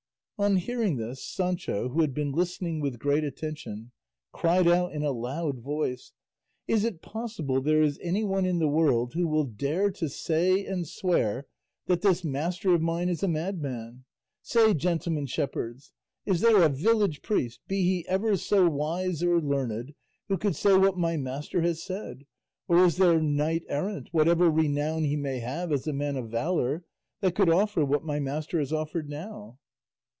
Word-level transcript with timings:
On 0.39 0.55
hearing 0.55 0.97
this 0.97 1.23
Sancho, 1.23 1.89
who 1.89 2.01
had 2.01 2.15
been 2.15 2.31
listening 2.31 2.79
with 2.79 2.97
great 2.97 3.23
attention, 3.23 3.91
cried 4.31 4.67
out 4.67 4.91
in 4.91 5.03
a 5.03 5.11
loud 5.11 5.59
voice, 5.59 6.13
"Is 6.67 6.83
it 6.83 7.03
possible 7.03 7.61
there 7.61 7.83
is 7.83 7.99
anyone 8.01 8.43
in 8.47 8.57
the 8.57 8.67
world 8.67 9.13
who 9.13 9.27
will 9.27 9.43
dare 9.43 9.91
to 9.91 10.09
say 10.09 10.65
and 10.65 10.87
swear 10.87 11.45
that 11.85 12.01
this 12.01 12.23
master 12.23 12.73
of 12.73 12.81
mine 12.81 13.07
is 13.07 13.21
a 13.21 13.27
madman? 13.27 14.05
Say, 14.41 14.73
gentlemen 14.73 15.27
shepherds, 15.27 15.91
is 16.25 16.41
there 16.41 16.63
a 16.63 16.69
village 16.69 17.21
priest, 17.21 17.59
be 17.67 17.83
he 17.83 18.05
ever 18.07 18.35
so 18.35 18.67
wise 18.67 19.21
or 19.21 19.39
learned, 19.39 19.93
who 20.27 20.39
could 20.39 20.55
say 20.55 20.75
what 20.75 20.97
my 20.97 21.17
master 21.17 21.61
has 21.61 21.83
said; 21.83 22.25
or 22.67 22.79
is 22.83 22.97
there 22.97 23.21
knight 23.21 23.61
errant, 23.67 24.09
whatever 24.11 24.49
renown 24.49 25.03
he 25.03 25.15
may 25.15 25.37
have 25.37 25.71
as 25.71 25.85
a 25.85 25.93
man 25.93 26.15
of 26.15 26.31
valour, 26.31 26.83
that 27.19 27.35
could 27.35 27.49
offer 27.51 27.85
what 27.85 28.03
my 28.03 28.19
master 28.19 28.57
has 28.57 28.73
offered 28.73 29.07
now?" 29.07 29.59